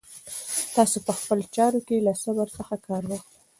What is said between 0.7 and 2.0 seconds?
تاسو په خپلو چارو